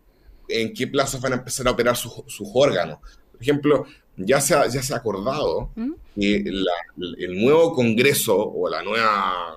¿En 0.48 0.72
qué 0.74 0.86
plazos 0.86 1.20
van 1.20 1.32
a 1.32 1.36
empezar 1.36 1.66
a 1.66 1.70
operar 1.70 1.96
sus, 1.96 2.22
órganos? 2.52 2.98
Por 3.32 3.40
ejemplo, 3.40 3.86
ya 4.16 4.40
se 4.40 4.54
ha, 4.54 4.66
ya 4.68 4.82
se 4.82 4.94
ha 4.94 4.98
acordado 4.98 5.70
¿Mm? 5.74 5.92
que 6.14 6.36
el 6.36 7.42
nuevo 7.42 7.72
Congreso 7.72 8.36
o 8.36 8.68
la 8.68 8.82
nueva, 8.82 9.56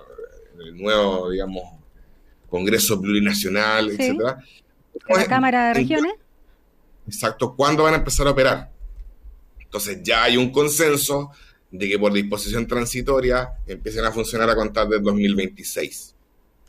el 0.58 0.76
nuevo, 0.76 1.30
digamos, 1.30 1.62
Congreso 2.48 3.00
Plurinacional, 3.00 3.90
etcétera. 3.90 4.38
¿La 5.08 5.26
Cámara 5.26 5.68
de 5.68 5.74
Regiones? 5.74 6.14
Exacto, 7.08 7.56
¿cuándo 7.56 7.84
van 7.84 7.94
a 7.94 7.96
empezar 7.96 8.26
a 8.26 8.30
operar? 8.30 8.70
Entonces 9.58 9.98
ya 10.02 10.24
hay 10.24 10.36
un 10.36 10.50
consenso 10.50 11.30
de 11.70 11.88
que 11.88 11.98
por 11.98 12.12
disposición 12.12 12.66
transitoria 12.66 13.50
empiecen 13.66 14.04
a 14.04 14.12
funcionar 14.12 14.48
a 14.50 14.54
contar 14.54 14.88
del 14.88 15.02
2026. 15.02 16.14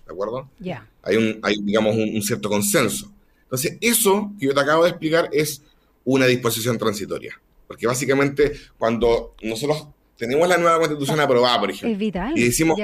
¿De 0.05 0.13
acuerdo? 0.13 0.49
Ya. 0.59 0.87
Hay, 1.03 1.17
un, 1.17 1.39
hay, 1.43 1.57
digamos, 1.61 1.95
un, 1.95 2.21
cierto 2.21 2.49
consenso. 2.49 3.11
Entonces, 3.43 3.77
eso 3.81 4.31
que 4.39 4.47
yo 4.47 4.53
te 4.53 4.59
acabo 4.61 4.83
de 4.83 4.89
explicar 4.89 5.29
es 5.31 5.61
una 6.03 6.25
disposición 6.25 6.77
transitoria. 6.77 7.39
Porque 7.67 7.85
básicamente, 7.85 8.53
cuando 8.77 9.35
nosotros 9.41 9.87
tenemos 10.17 10.47
la 10.47 10.57
nueva 10.57 10.77
constitución 10.77 11.19
aprobada, 11.19 11.59
por 11.59 11.69
ejemplo, 11.69 12.33
y 12.35 12.43
decimos, 12.43 12.77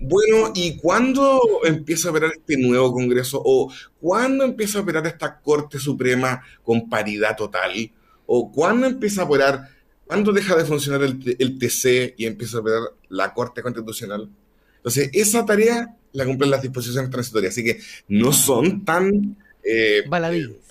bueno, 0.00 0.52
¿y 0.54 0.76
cuándo 0.76 1.40
empieza 1.64 2.08
a 2.08 2.10
operar 2.12 2.32
este 2.36 2.56
nuevo 2.56 2.92
Congreso? 2.92 3.40
¿O 3.44 3.72
cuándo 4.00 4.44
empieza 4.44 4.78
a 4.78 4.82
operar 4.82 5.06
esta 5.06 5.40
Corte 5.40 5.78
Suprema 5.78 6.42
con 6.62 6.88
paridad 6.88 7.36
total? 7.36 7.72
¿O 8.26 8.52
cuándo 8.52 8.86
empieza 8.86 9.22
a 9.22 9.24
operar, 9.24 9.68
cuándo 10.06 10.32
deja 10.32 10.54
de 10.54 10.64
funcionar 10.64 11.02
el, 11.02 11.58
TC 11.58 12.14
y 12.16 12.26
empieza 12.26 12.58
a 12.58 12.60
operar 12.60 12.82
la 13.08 13.34
Corte 13.34 13.62
Constitucional? 13.62 14.28
Entonces, 14.76 15.10
esa 15.12 15.44
tarea 15.44 15.96
la 16.12 16.24
cumplen 16.24 16.50
las 16.50 16.62
disposiciones 16.62 17.10
transitorias, 17.10 17.52
así 17.52 17.64
que 17.64 17.80
no 18.08 18.32
son 18.32 18.84
tan... 18.84 19.36
Eh, 19.64 20.04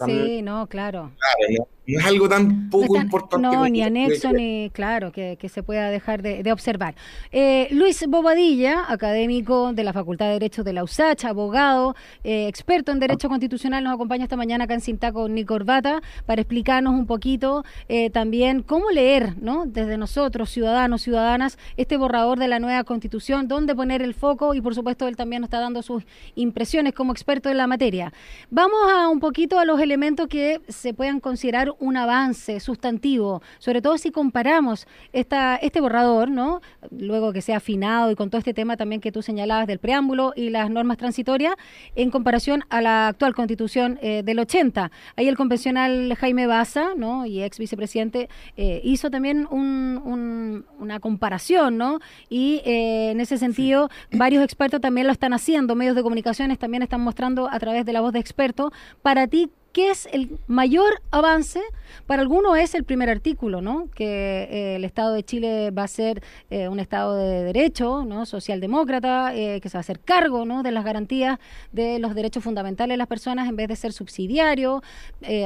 sí, 0.05 0.41
no, 0.41 0.67
claro. 0.67 1.12
Claro, 1.19 1.53
no 1.60 1.76
es 1.96 2.06
algo 2.06 2.27
tan 2.27 2.70
poco 2.70 2.98
importante. 2.98 3.48
No, 3.48 3.67
ni 3.67 3.82
anexo, 3.82 4.32
ni 4.32 4.70
claro, 4.72 5.12
que, 5.12 5.38
se 5.48 5.63
pueda 5.63 5.89
dejar 5.89 6.22
de, 6.22 6.51
observar. 6.51 6.96
Eh, 7.32 7.67
Luis 7.72 8.06
Bobadilla, 8.08 8.86
académico 8.88 9.74
de 9.74 9.84
la 9.84 9.94
Facultad 9.94 10.27
de 10.27 10.34
Derecho 10.34 10.63
de 10.63 10.74
la 10.74 10.84
USACH, 10.84 11.25
abogado, 11.25 11.96
eh, 12.24 12.48
experto 12.48 12.91
en 12.91 13.00
Derecho 13.00 13.29
Constitucional, 13.29 13.84
nos 13.84 13.94
acompaña 13.94 14.24
esta 14.24 14.36
mañana 14.36 14.65
acá 14.65 14.74
en 14.74 14.82
Cinta 14.82 15.12
con 15.12 15.34
Nico 15.34 15.48
Corbata 15.48 16.01
para 16.25 16.41
explicarnos 16.41 16.94
un 16.94 17.08
poquito 17.08 17.63
eh, 17.88 18.10
también 18.10 18.62
cómo 18.62 18.91
leer, 18.91 19.41
¿no? 19.41 19.65
Desde 19.65 19.98
nosotros, 19.98 20.50
ciudadanos, 20.50 21.01
ciudadanas, 21.01 21.58
este 21.77 21.98
borrador 21.98 22.38
de 22.38 22.48
la 22.48 22.60
nueva 22.60 22.84
Constitución, 22.84 23.48
dónde 23.48 23.74
poner 23.74 24.01
el 24.01 24.13
foco 24.13 24.53
y 24.53 24.62
por 24.62 24.75
supuesto 24.75 25.08
él 25.08 25.15
también 25.15 25.41
nos 25.41 25.48
está 25.48 25.60
dando 25.60 25.82
sus 25.82 26.03
impresiones 26.36 26.94
como 26.94 27.13
experto 27.13 27.50
en 27.50 27.58
la 27.58 27.65
materia. 27.65 28.12
Vamos 28.50 28.79
a 28.91 29.08
un 29.08 29.20
poquito 29.20 29.58
a 29.58 29.65
los 29.65 29.79
elementos 29.79 30.27
que 30.27 30.60
se 30.67 30.94
puedan 30.94 31.20
considerar 31.20 31.74
un 31.79 31.98
avance 31.98 32.60
sustantivo, 32.60 33.41
sobre 33.60 33.81
todo 33.81 33.98
si 33.98 34.12
comparamos 34.12 34.88
esta, 35.13 35.55
este 35.57 35.81
borrador, 35.81 36.29
¿no? 36.29 36.62
Luego 36.91 37.34
que 37.34 37.41
sea 37.41 37.57
afinado 37.57 38.12
y 38.12 38.15
con 38.15 38.29
todo 38.29 38.39
este 38.39 38.53
tema 38.53 38.77
también 38.77 39.01
que 39.01 39.12
tú 39.12 39.22
señalabas 39.22 39.67
del 39.67 39.79
preámbulo 39.79 40.34
y 40.36 40.50
las 40.50 40.69
normas 40.69 40.98
transitorias, 40.98 41.55
en 41.96 42.12
comparación 42.12 42.63
a 42.69 42.81
la 42.81 43.07
actual 43.10 43.36
constitución 43.36 44.00
eh, 44.01 44.22
del 44.24 44.39
80. 44.39 44.91
Ahí 45.15 45.27
el 45.27 45.38
convencional 45.38 46.15
Jaime 46.15 46.48
Baza, 46.48 46.89
¿no? 46.96 47.25
Y 47.25 47.43
ex 47.43 47.60
vicepresidente, 47.60 48.29
eh, 48.55 48.81
hizo 48.84 49.10
también 49.10 49.48
una 49.50 51.00
comparación, 51.00 51.77
¿no? 51.77 52.00
Y 52.29 52.62
eh, 52.65 53.12
en 53.12 53.19
ese 53.19 53.38
sentido, 53.38 53.89
varios 54.12 54.43
expertos 54.43 54.81
también 54.81 55.07
lo 55.07 55.13
están 55.13 55.34
haciendo, 55.34 55.75
medios 55.75 55.96
de 55.96 56.03
comunicaciones 56.03 56.60
también 56.60 56.84
están 56.84 57.01
mostrando 57.01 57.50
a 57.50 57.60
través 57.60 57.86
de 57.86 57.93
la 57.93 58.01
voz 58.01 58.13
de 58.13 58.19
expertos. 58.19 58.72
Para 59.01 59.27
ti, 59.27 59.50
¿qué 59.77 59.91
es 59.91 60.10
el 60.12 60.39
mayor 60.48 61.03
avance? 61.12 61.62
Para 62.07 62.24
algunos 62.24 62.57
es 62.57 62.74
el 62.74 62.84
primer 62.84 63.12
artículo, 63.12 63.62
¿no? 63.62 63.89
Que 63.93 64.48
eh, 64.50 64.75
el 64.77 64.84
Estado 64.84 65.13
de 65.13 65.22
Chile 65.22 65.69
va 65.69 65.84
a 65.84 65.88
ser 65.88 66.24
eh, 66.50 66.67
un 66.67 66.79
Estado 66.79 67.15
de 67.15 67.43
derecho, 67.43 68.03
¿no? 68.03 68.25
Socialdemócrata, 68.25 69.36
eh, 69.36 69.62
que 69.62 69.69
se 69.69 69.77
va 69.77 69.81
a 69.81 69.81
hacer 69.81 70.00
cargo, 70.00 70.46
¿no? 70.46 70.63
De 70.63 70.72
las 70.72 70.84
garantías 70.84 71.38
de 71.74 72.00
los 72.00 72.15
derechos 72.15 72.43
fundamentales 72.43 72.96
de 72.96 72.98
las 72.98 73.05
personas 73.05 73.48
en 73.48 73.55
vez 73.55 73.67
de 73.67 73.75
ser 73.75 73.93
subsidiario. 73.93 74.81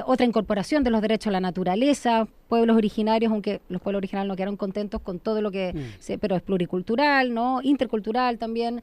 otra 0.06 0.26
incorporación 0.26 0.86
de 0.86 0.92
los 0.92 1.02
derechos 1.02 1.28
a 1.28 1.32
la 1.32 1.42
naturaleza, 1.42 2.26
pueblos 2.48 2.78
originarios, 2.78 3.34
aunque 3.34 3.60
los 3.68 3.82
pueblos 3.82 4.00
originarios 4.00 4.30
no 4.30 4.38
quedaron 4.38 4.56
contentos 4.56 5.02
con 5.02 5.20
todo 5.20 5.42
lo 5.42 5.52
que, 5.52 5.74
mm. 5.74 6.00
se, 6.00 6.18
pero 6.18 6.38
es 6.38 6.42
pluricultural, 6.42 7.34
¿no? 7.34 7.60
Intercultural 7.64 8.38
también, 8.38 8.82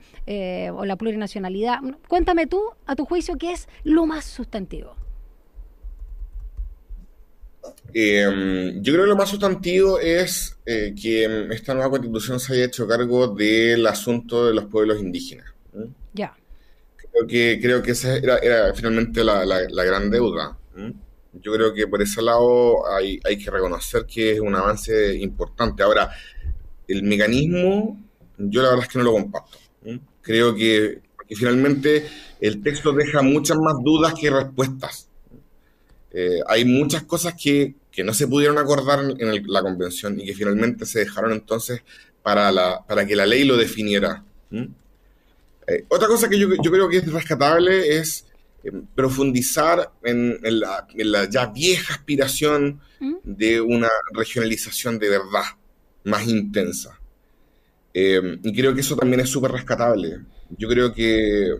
o 0.74 0.84
la 0.84 0.96
plurinacionalidad. 0.96 1.78
Cuéntame 2.06 2.46
tú, 2.46 2.60
a 2.84 2.94
tu 2.96 3.06
juicio, 3.06 3.38
qué 3.38 3.52
es 3.52 3.66
lo 3.82 4.04
más 4.04 4.26
sustantivo. 4.26 5.07
Em, 7.92 8.82
yo 8.82 8.92
creo 8.92 9.04
que 9.04 9.10
lo 9.10 9.16
más 9.16 9.30
sustantivo 9.30 9.98
es 9.98 10.56
eh, 10.66 10.94
que 11.00 11.48
esta 11.50 11.74
nueva 11.74 11.90
constitución 11.90 12.38
se 12.38 12.52
haya 12.54 12.64
hecho 12.64 12.86
cargo 12.86 13.28
del 13.28 13.86
asunto 13.86 14.46
de 14.46 14.54
los 14.54 14.66
pueblos 14.66 15.00
indígenas. 15.00 15.52
Ya. 16.12 16.36
Creo 16.96 17.26
que, 17.26 17.58
creo 17.60 17.82
que 17.82 17.92
esa 17.92 18.16
era, 18.16 18.72
finalmente 18.74 19.24
la, 19.24 19.44
gran 19.84 20.10
deuda. 20.10 20.58
Yo 21.32 21.52
creo 21.52 21.72
que 21.74 21.86
por 21.86 22.02
ese 22.02 22.22
lado 22.22 22.90
hay, 22.90 23.20
hay 23.24 23.38
que 23.38 23.50
reconocer 23.50 24.06
que 24.06 24.32
es 24.32 24.40
un 24.40 24.54
avance 24.54 25.14
importante. 25.16 25.82
Ahora, 25.82 26.10
el 26.86 27.02
mecanismo, 27.02 28.00
yo 28.38 28.62
la 28.62 28.70
verdad 28.70 28.84
es 28.84 28.92
que 28.92 28.98
no 28.98 29.04
lo 29.04 29.12
comparto. 29.12 29.58
Creo 30.22 30.54
que, 30.54 31.00
que 31.28 31.36
finalmente 31.36 32.06
el 32.40 32.62
texto 32.62 32.92
deja 32.92 33.22
muchas 33.22 33.58
más 33.58 33.74
dudas 33.82 34.14
que 34.14 34.30
respuestas. 34.30 35.07
Eh, 36.12 36.40
hay 36.46 36.64
muchas 36.64 37.02
cosas 37.04 37.34
que, 37.34 37.74
no 38.04 38.14
se 38.14 38.28
pudieron 38.28 38.58
acordar 38.58 39.00
en 39.18 39.52
la 39.52 39.60
convención 39.60 40.20
y 40.20 40.26
que 40.26 40.32
finalmente 40.32 40.86
se 40.86 41.00
dejaron 41.00 41.32
entonces 41.32 41.82
para, 42.22 42.52
la, 42.52 42.86
para 42.86 43.04
que 43.04 43.16
la 43.16 43.26
ley 43.26 43.42
lo 43.42 43.56
definiera. 43.56 44.22
Eh, 44.52 45.84
otra 45.88 46.06
cosa 46.06 46.28
que 46.28 46.38
yo, 46.38 46.48
creo 46.48 46.88
que 46.88 46.98
es 46.98 47.12
rescatable 47.12 47.98
es 47.98 48.24
eh, 48.62 48.70
profundizar 48.94 49.90
en, 50.04 50.38
la, 50.42 50.86
ya 51.28 51.46
vieja 51.46 51.94
aspiración 51.94 52.80
de 53.24 53.60
una 53.60 53.90
regionalización 54.12 55.00
de 55.00 55.08
verdad 55.08 55.42
más 56.04 56.24
intensa. 56.28 57.00
y 57.92 58.54
creo 58.54 58.76
que 58.76 58.82
eso 58.82 58.94
también 58.94 59.22
es 59.22 59.28
súper 59.28 59.50
rescatable. 59.50 60.20
Yo 60.56 60.68
creo 60.68 60.94
que 60.94 61.52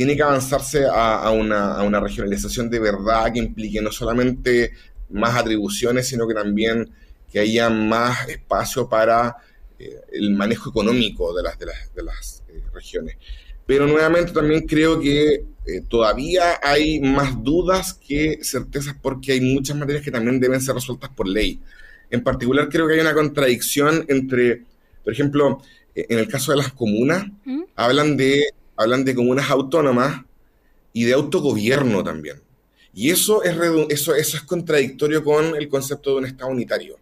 tiene 0.00 0.16
que 0.16 0.22
avanzarse 0.22 0.86
a, 0.90 1.30
una, 1.30 2.00
regionalización 2.00 2.70
de 2.70 2.78
verdad 2.78 3.30
que 3.30 3.38
implique 3.38 3.82
no 3.82 3.92
solamente 3.92 4.72
más 5.10 5.36
atribuciones, 5.36 6.08
sino 6.08 6.26
que 6.26 6.32
también 6.32 6.88
que 7.30 7.38
haya 7.38 7.68
más 7.68 8.26
espacio 8.26 8.88
para 8.88 9.36
eh, 9.78 10.00
el 10.10 10.30
manejo 10.30 10.70
económico 10.70 11.34
de 11.34 11.42
las, 11.42 11.58
de 11.58 12.02
las, 12.02 12.42
eh, 12.48 12.62
regiones. 12.72 13.18
Pero 13.66 13.86
nuevamente 13.86 14.32
también 14.32 14.66
creo 14.66 14.98
que 14.98 15.44
eh, 15.66 15.82
todavía 15.86 16.58
hay 16.62 16.98
más 17.00 17.34
dudas 17.44 17.92
que 17.92 18.38
certezas 18.42 18.96
porque 19.02 19.32
hay 19.32 19.42
muchas 19.42 19.76
materias 19.76 20.02
que 20.02 20.10
también 20.10 20.40
deben 20.40 20.62
ser 20.62 20.76
resueltas 20.76 21.10
por 21.10 21.28
ley. 21.28 21.60
En 22.08 22.24
particular 22.24 22.70
creo 22.70 22.88
que 22.88 22.94
hay 22.94 23.00
una 23.00 23.12
contradicción 23.12 24.06
entre, 24.08 24.62
por 25.04 25.12
ejemplo, 25.12 25.60
en 25.94 26.18
el 26.18 26.26
caso 26.26 26.52
de 26.52 26.56
las 26.56 26.72
comunas, 26.72 27.26
¿Mm? 27.44 27.64
hablan 27.76 28.16
de 28.16 28.46
hablan 28.80 29.04
de 29.04 29.14
comunas 29.14 29.50
autónomas 29.50 30.22
y 30.92 31.04
de 31.04 31.12
autogobierno 31.12 32.02
también. 32.02 32.40
Y 32.92 33.10
eso 33.10 33.42
es, 33.44 33.56
eso, 33.88 34.14
eso 34.14 34.36
es 34.36 34.42
contradictorio 34.42 35.22
con 35.22 35.54
el 35.54 35.68
concepto 35.68 36.10
de 36.10 36.16
un 36.16 36.26
Estado 36.26 36.50
unitario. 36.50 36.98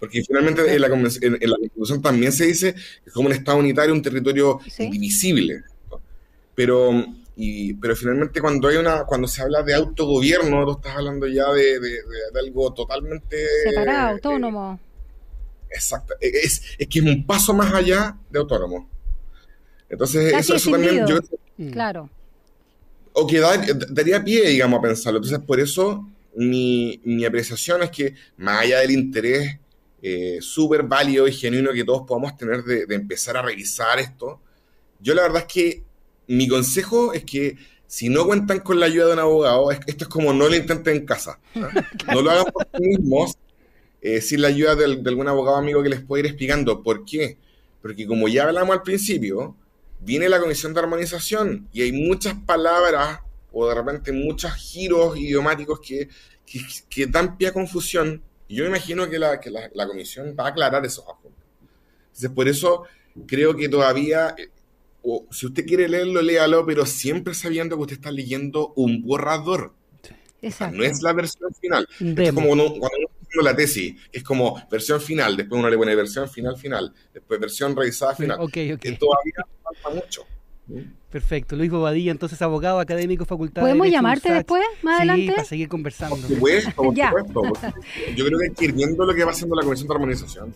Porque 0.00 0.22
finalmente 0.24 0.74
en 0.74 0.80
la, 0.80 0.88
Constitución 0.88 2.02
también 2.02 2.32
se 2.32 2.46
dice 2.46 2.74
que 3.04 3.10
como 3.10 3.28
un 3.28 3.32
Estado 3.32 3.58
unitario 3.58 3.94
un 3.94 4.02
territorio 4.02 4.58
indivisible. 4.78 5.62
Pero, 6.54 6.90
y, 7.36 7.74
pero 7.74 7.94
finalmente 7.94 8.40
cuando 8.40 8.68
hay 8.68 8.76
una 8.76 9.04
cuando 9.04 9.28
se 9.28 9.42
habla 9.42 9.62
de 9.62 9.74
autogobierno, 9.74 10.64
tú 10.64 10.72
estás 10.72 10.96
hablando 10.96 11.26
ya 11.26 11.52
de, 11.52 11.78
algo 12.40 12.72
totalmente... 12.72 13.36
Separado, 13.64 14.08
eh, 14.08 14.12
autónomo. 14.12 14.80
exacto. 15.70 16.14
Es, 16.20 16.62
es 16.78 16.88
que 16.88 16.98
es 16.98 17.04
un 17.04 17.24
paso 17.24 17.54
más 17.54 17.72
allá 17.72 18.16
de 18.30 18.38
autónomo. 18.38 18.95
Entonces, 19.88 20.32
eso, 20.34 20.70
también 20.70 21.06
yo 21.06 21.18
mm. 21.56 21.70
Claro. 21.70 22.10
O 23.12 23.26
que 23.26 23.40
daría 23.90 24.22
pie, 24.22 24.48
digamos, 24.48 24.78
a 24.78 24.82
pensarlo. 24.82 25.18
Entonces, 25.18 25.40
por 25.46 25.60
eso 25.60 26.06
mi, 26.36 27.24
apreciación 27.26 27.82
es 27.82 27.90
que, 27.90 28.14
más 28.36 28.62
allá 28.62 28.80
del 28.80 28.90
interés 28.90 29.58
eh, 30.02 30.38
súper 30.40 30.82
válido 30.82 31.26
y 31.26 31.32
genuino 31.32 31.72
que 31.72 31.84
todos 31.84 32.06
podamos 32.06 32.36
tener 32.36 32.62
de, 32.62 32.94
empezar 32.94 33.36
a 33.36 33.42
revisar 33.42 33.98
esto, 33.98 34.40
yo 35.00 35.14
la 35.14 35.22
verdad 35.22 35.44
es 35.46 35.52
que 35.52 35.82
mi 36.28 36.46
consejo 36.46 37.12
es 37.12 37.24
que 37.24 37.56
si 37.86 38.08
no 38.08 38.26
cuentan 38.26 38.60
con 38.60 38.80
la 38.80 38.86
ayuda 38.86 39.06
de 39.06 39.12
un 39.14 39.18
abogado, 39.20 39.70
esto 39.70 40.04
es 40.04 40.08
como 40.08 40.32
no 40.32 40.48
lo 40.48 40.56
intenten 40.56 40.96
en 40.96 41.06
casa. 41.06 41.38
No 42.12 42.20
lo 42.20 42.30
hagan 42.30 42.46
por 42.52 42.66
sí 42.76 42.86
mismos, 42.86 43.36
eh, 44.00 44.20
sin 44.20 44.42
la 44.42 44.48
ayuda 44.48 44.74
de, 44.74 44.96
de, 44.96 45.08
algún 45.08 45.28
abogado 45.28 45.56
amigo 45.56 45.82
que 45.82 45.88
les 45.88 46.02
pueda 46.02 46.20
ir 46.20 46.26
explicando. 46.26 46.82
¿Por 46.82 47.04
qué? 47.04 47.38
Porque 47.80 48.06
como 48.06 48.28
ya 48.28 48.44
hablamos 48.44 48.76
al 48.76 48.82
principio, 48.82 49.56
viene 50.00 50.28
la 50.28 50.40
comisión 50.40 50.74
de 50.74 50.80
armonización 50.80 51.68
y 51.72 51.82
hay 51.82 51.92
muchas 51.92 52.34
palabras 52.46 53.20
o 53.52 53.68
de 53.68 53.74
repente 53.74 54.12
muchos 54.12 54.52
giros 54.52 55.16
idiomáticos 55.16 55.80
que, 55.80 56.08
que, 56.90 57.06
dan 57.06 57.36
pie 57.36 57.48
a 57.48 57.52
confusión. 57.52 58.22
Y 58.48 58.56
yo 58.56 58.64
me 58.64 58.68
imagino 58.68 59.08
que, 59.08 59.18
la, 59.18 59.40
que 59.40 59.50
la, 59.50 59.86
comisión 59.86 60.36
va 60.38 60.44
a 60.44 60.48
aclarar 60.48 60.84
esos 60.84 61.04
asuntos. 61.04 61.42
Entonces, 62.08 62.30
por 62.30 62.48
eso 62.48 62.84
creo 63.26 63.56
que 63.56 63.68
todavía, 63.68 64.34
eh, 64.36 64.50
o 65.02 65.24
si 65.30 65.46
usted 65.46 65.64
quiere 65.64 65.88
leerlo, 65.88 66.20
léalo, 66.20 66.66
pero 66.66 66.84
siempre 66.84 67.34
sabiendo 67.34 67.76
que 67.76 67.82
usted 67.82 67.96
está 67.96 68.10
leyendo 68.10 68.72
un 68.76 69.02
borrador. 69.02 69.72
no 70.72 70.84
es 70.84 71.02
la 71.02 71.12
versión 71.12 71.52
final. 71.54 71.88
Es 71.98 72.32
como 72.32 72.48
cuando, 72.48 72.66
uno 72.66 72.74
uno 72.74 73.08
la 73.42 73.54
tesis, 73.54 73.94
es 74.12 74.22
como 74.22 74.60
versión 74.70 75.00
final, 75.00 75.36
después 75.36 75.58
uno 75.58 75.70
le 75.70 75.76
pone 75.76 75.94
versión 75.94 76.28
final, 76.28 76.56
final, 76.56 76.92
después 77.12 77.40
versión 77.40 77.74
revisada 77.74 78.14
final. 78.14 78.38
Okay, 78.40 78.76
Que 78.76 78.92
todavía 78.92 79.46
falta 79.62 79.90
mucho. 79.90 80.26
Perfecto. 81.10 81.56
Luis 81.56 81.70
Bobadilla, 81.70 82.10
entonces 82.10 82.42
abogado 82.42 82.80
académico, 82.80 83.24
facultad 83.24 83.62
¿Podemos 83.62 83.88
llamarte 83.88 84.32
después, 84.32 84.62
más 84.82 84.96
sí, 84.96 85.08
adelante? 85.08 85.32
para 85.32 85.44
seguir 85.44 85.68
conversando. 85.68 86.16
Por 86.16 86.28
supuesto, 86.28 86.74
por 86.74 86.94
supuesto. 86.94 87.80
Yo 88.16 88.26
creo 88.26 88.38
que 88.38 88.44
hay 88.46 88.54
que 88.54 88.64
ir 88.66 88.72
viendo 88.72 89.04
lo 89.06 89.14
que 89.14 89.24
va 89.24 89.30
haciendo 89.30 89.54
la 89.54 89.62
Comisión 89.62 89.88
de 89.88 89.94
Armonización. 89.94 90.54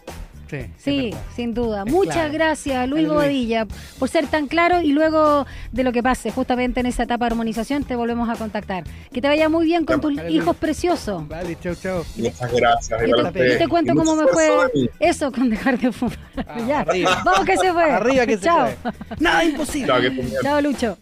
Sí, 0.79 1.15
sin 1.35 1.55
duda. 1.55 1.85
Muchas 1.85 2.33
gracias, 2.33 2.89
Luis 2.89 3.07
Bobadilla, 3.09 3.67
por 3.99 4.09
ser 4.09 4.27
tan 4.27 4.47
claro 4.47 4.81
y 4.83 4.93
luego 4.93 5.47
de 5.73 5.85
lo 5.85 5.93
que 5.93 6.03
pase 6.03 6.31
justamente 6.31 6.81
en 6.81 6.87
esa 6.87 7.05
etapa 7.05 7.27
de 7.27 7.33
armonización 7.33 7.85
te 7.85 7.97
volvemos 7.97 8.29
a 8.29 8.37
contactar. 8.37 8.85
Que 9.13 9.21
te 9.21 9.29
vaya 9.29 9.49
muy 9.49 9.65
bien 9.65 9.85
con 9.85 10.01
tus 10.01 10.15
hijos 10.29 10.57
preciosos. 10.57 11.27
Vale, 11.29 11.57
chao, 11.61 11.75
chao. 11.75 12.05
Muchas 12.17 12.53
gracias. 12.53 13.01
Y 13.07 13.33
te, 13.33 13.57
te 13.57 13.69
cuento 13.69 13.95
cómo 13.95 14.17
me 14.17 14.27
fue 14.27 14.51
eso 14.99 15.31
con 15.33 15.51
dejar 15.51 15.79
de 15.79 15.93
fumar. 15.93 16.19
Ah, 16.47 16.59
ya. 16.69 16.87
Vamos 17.25 17.45
que 17.45 17.57
se 17.57 17.73
fue. 17.73 17.91
Arriba 17.91 18.27
que 18.27 18.39
se 18.39 18.51
fue. 18.51 18.77
Nada 19.19 19.45
imposible. 19.45 19.87
Chao, 19.87 20.01
Chao, 20.43 20.61
Lucho. 20.61 20.97